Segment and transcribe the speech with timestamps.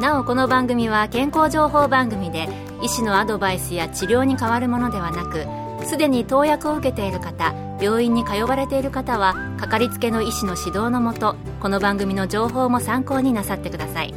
[0.00, 2.48] なおこの番組は健康情報番組で
[2.82, 5.46] 医師のアドバイスや治療に変わるものではなく
[5.86, 14.14] すでに投薬を受けている方病院に通われている方はかかりつけの医師の指導のもとこの番組の情報も参考になさってください。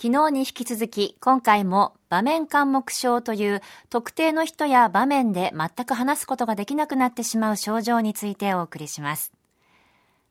[0.00, 9.39] 昨日に引き続き今回も場面感目症という特定の人や場面で全く話すことができなくなってしまう症状についてお送りします。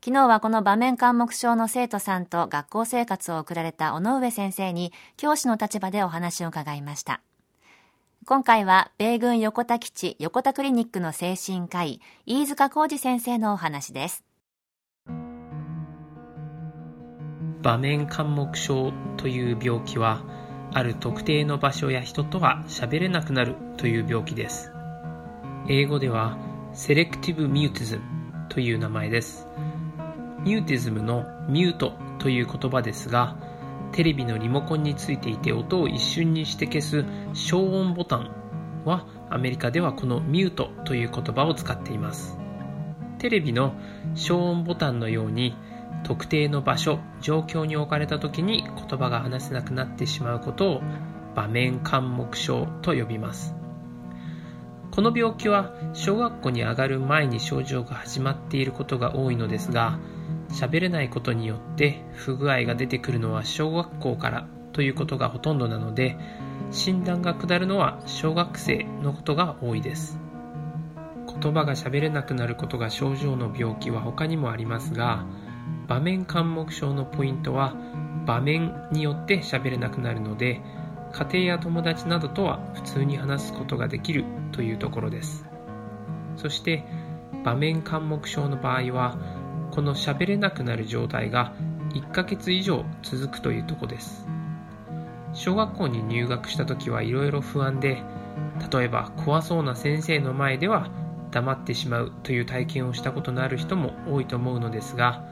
[0.01, 7.19] 昨日はこの場面科目症の生徒さんと学校生活を送られた尾上先生に教師の立場でお話を伺いました。
[8.25, 14.23] 今回は米軍横田基地横田クリニックの精神科医飯塚浩二先生のお話です。
[17.61, 20.23] 場面感目症という病気は
[20.71, 24.71] ある特定の場所や人とは喋れなくなるという病気です。
[25.67, 26.37] 英語では
[26.73, 28.03] セレクティブミューティズム
[28.47, 29.45] という名前です。
[30.43, 33.35] ミューティズムのミュートという言葉ですが、
[33.91, 38.31] テレビのリモコンについていて音を一瞬にして消す消音ボタン
[38.85, 42.37] はアメリカではこのミュートという言葉を使っています。
[43.17, 43.73] テレビの
[44.15, 45.55] 消音ボタンのように
[46.03, 50.81] 特定の場所、状況に置かれた時に言葉が話せなくなってしまうことを
[51.35, 53.55] 場面感目症と呼びます。
[54.91, 59.99] この病気は小学校に上がる前に症状が始まっていることが多いのですが、
[60.49, 66.17] 喋れないことによって不具合が出てくるのは小学校からということがほとんどなので
[66.71, 70.19] 診断が下るのは小学生のことが多いです。
[71.41, 75.25] 言葉が喋れなくなることが症状の病気は他にもありますが
[75.87, 77.75] 場面感目症のポイントは
[78.25, 80.61] 場面によって喋れなくなるので
[81.11, 85.45] 家庭や友達などとは普通に話すことができるというところです。
[86.35, 86.83] そして
[87.43, 89.17] 場面感目症の場合は
[89.79, 91.53] この喋れなくなる状態が
[91.93, 94.27] 1ヶ月以上続くというとこです。
[95.31, 98.03] 小学校に入学した時はいろいろ不安で
[98.73, 100.89] 例えば怖そうな先生の前では
[101.31, 105.23] 黙ってしまうという体験をしたことのある人も多いと思うのですが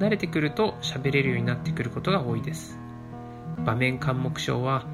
[0.00, 2.80] 慣れてくると喋れるようになってくることが多いです。
[3.64, 4.84] 場面感目症は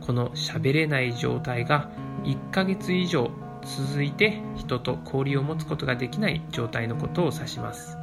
[0.00, 1.88] この喋れない状態が
[2.24, 3.30] 1ヶ月以上
[3.62, 7.96] 続いて人と交流を持つことができない状態のことを指します。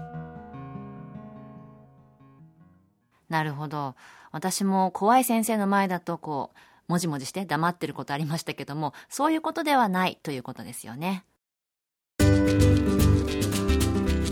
[3.33, 3.95] なるほど。
[4.31, 6.51] 私も怖い先生の前だとこ
[6.88, 11.25] う、もじもじして黙ってることありましたけども、そういうことではないということですよね。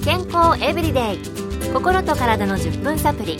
[0.03, 1.19] 健康エブリデイ
[1.73, 3.38] 心と体の10分サプリ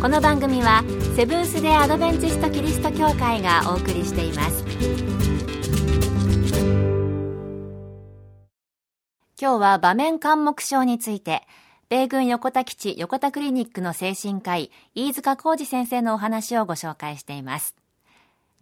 [0.00, 0.82] この番組は
[1.16, 4.64] セブンス・デ・アドベンチスト・キリスト教会がお送りしています
[9.40, 11.46] 今日は場面感目症について
[11.92, 17.76] 米軍横田基地横田クリニックの精神科医、飯塚浩二先生のお話をご紹介しています。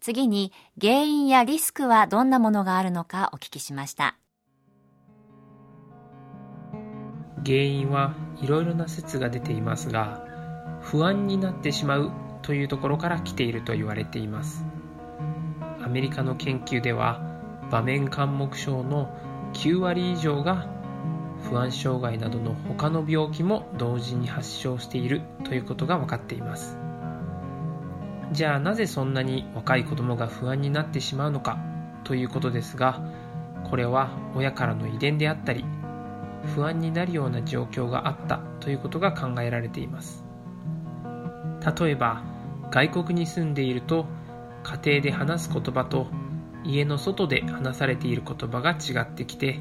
[0.01, 4.17] 次に、原因やリスクはどんなものがあるのかお聞きしました。
[7.47, 10.25] 原因はいろいろな説が出ていますが、
[10.81, 12.11] 不安になってしまう
[12.43, 14.65] というところから来ていると言われています。
[15.81, 17.21] アメリカの研究では、
[17.71, 19.09] 場面感目症の
[19.53, 20.80] 9割以上が
[21.51, 26.79] 不安障害などの他の病気も同時に発症しているということが分かっています。
[28.31, 31.59] じゃあなぜそんなに若い子供が不安になってしまうのか
[32.05, 33.03] ということですが
[33.69, 35.65] これは親からの遺伝であったり
[36.55, 40.25] 不安になるような状況があったということが考えられています。
[41.79, 42.23] 例えば
[42.71, 44.07] 外国に住んでいると
[44.63, 46.07] 家庭で話す言葉と
[46.65, 49.61] 家の外で話されている言葉が違ってきて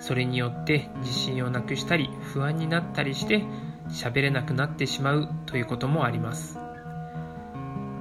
[0.00, 3.44] それによって自信をなくしたり不安になったりして
[3.88, 6.58] 喋れなくなってしまうということもあります。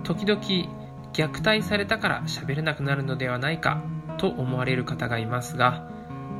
[0.04, 0.42] 時々
[1.14, 3.84] 虐待されたから喋れなくなるのではないか
[4.18, 5.90] と思われる方がいますが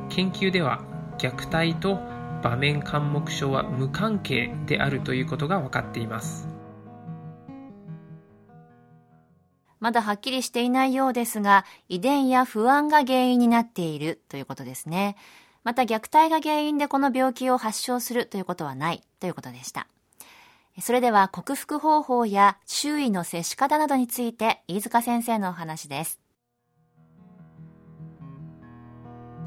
[0.08, 0.82] 研究では
[1.18, 1.98] 虐待と
[2.42, 6.48] 場面感目症は無関係であるということが分かっています。
[9.80, 15.16] まだはっきりしていないようですが遺伝や不安が原因になっているということですね。
[15.64, 19.86] また虐待が原因でこの病気を発症するということはないということでした。
[20.80, 26.20] それでは克服方法や周囲の接し方などについて飯塚先生のお話です。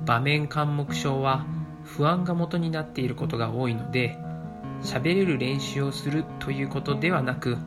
[0.05, 1.45] 場面感目症は
[1.83, 4.17] 不安が元になっていることが多いので
[4.81, 7.57] 喋れる練習をするということではなく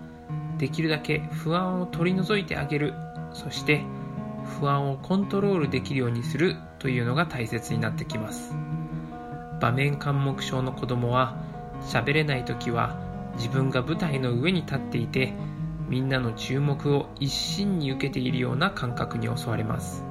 [0.58, 2.94] できるだけ不安を取り除いてあげる
[3.32, 3.82] そして
[4.60, 8.54] 不安をコントロールできるようにするというのが大切になってきます。
[9.60, 11.36] 場面緘黙症の子供は
[11.80, 12.98] 喋れない時は
[13.36, 15.32] 自分が舞台の上に立っていて
[15.88, 20.04] みんなの注目を一身に受けているような感覚に襲われます。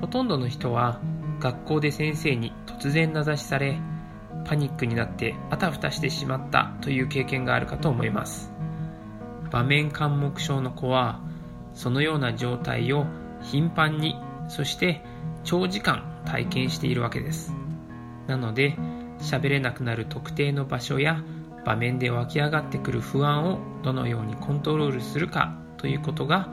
[0.00, 1.00] ほとんどの人は
[1.40, 3.78] 学校で先生に突然名指しされ
[4.44, 8.52] パニックになってあたふたしてしまったという経験があるかと思います。
[9.50, 11.20] 場面緘黙症の子は
[11.74, 13.06] そのような状態を
[13.42, 14.16] 頻繁に
[14.48, 15.02] そして
[15.44, 17.52] 長時間体験しているわけです。
[18.26, 18.76] なので
[19.18, 21.22] 喋れなくなる特定の場所や
[21.64, 26.48] 場面で湧き上がってくる不安をどのようにコントロールするかということが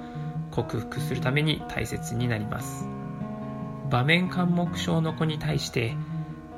[0.52, 2.88] 克服するために大切になります。
[3.90, 5.96] 場面緘黙症の子に対して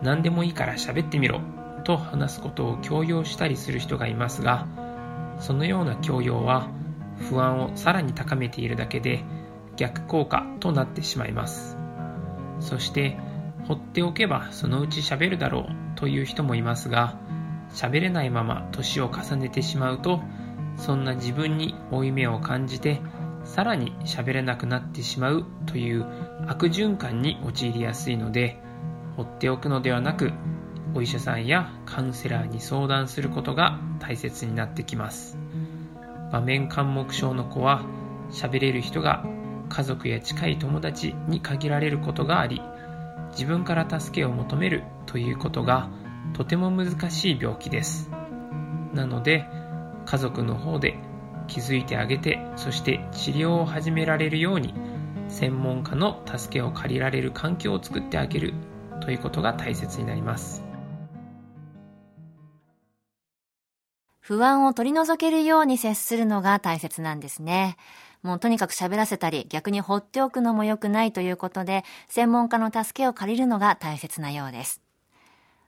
[0.01, 1.41] 何でもいいから喋ってみろ
[1.83, 4.67] と話すことを強要したりする人がいますが
[5.39, 6.69] そのような強要は
[7.29, 9.23] 不安をさらに高めているだけで
[9.79, 11.77] 逆効果となってしまいます。
[12.59, 13.17] そして
[13.65, 17.17] 放っておけばそのうち喋るだろうという人もいますが
[17.73, 20.21] 喋れないまま年を重ねてしまうと
[20.75, 22.99] そんな自分に負い目を感じて
[23.45, 26.05] さらに喋れなくなってしまうという
[26.47, 28.59] 悪循環に陥りやすいので
[29.15, 30.33] 放っておくのではなく
[30.93, 35.37] お医者さんやカウンセラーに相談することが大切になってきます。
[36.31, 37.83] 場面緘黙症の子は
[38.31, 39.23] 喋れる人が
[39.69, 42.61] 家族や近い友達に限られることがあり
[43.31, 45.89] 自分から助けを求めるということが
[46.33, 48.09] とても難しい病気です
[48.93, 49.45] なので
[50.05, 50.97] 家族の方で
[51.47, 54.73] 気づいてあげてそして治療を始められるように
[55.27, 58.53] 専門家の助けを借りられる環境を作ってあげる
[59.01, 60.63] ということが大切になります
[64.29, 67.77] 不安を取り除けるように接するのが大切なんですね。
[68.23, 74.81] もうとにかく喋らせたり、逆に放っておくのも良くないということで、専門家の助けを借りるのが大切なようです。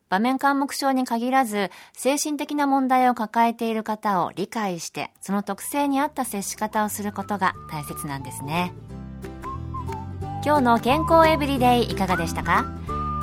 [0.09, 8.74] 場面緘黙症に限らず、精神的な問題を抱えている方を理解して、その特性に合った接し方をすることが大切なんですね。
[10.44, 12.65] 今日の健康エブリデイいかがでしたか？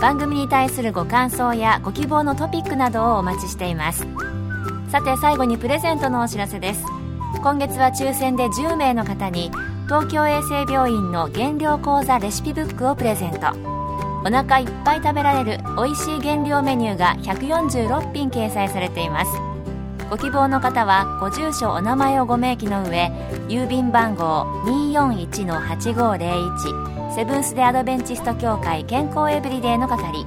[0.00, 4.06] 番組に対するご感想やご希望のトピックなどをお待ちしています
[4.92, 6.84] さて最後にプレゼントのお知らせです
[7.40, 9.52] 今月は抽選で10名の方に
[9.84, 13.52] 東京衛生病院の減量講座レシピブックをプレゼント。
[14.24, 19.30] お腹いっぱい食べられる美味しい減量メニューが146品掲載されています。
[20.10, 23.12] ご希望の方はご住所お名前をご明記の上
[23.48, 30.26] 郵便番号241-8501セブンス・デ・アドベンチスト協会健康エブリデイの係。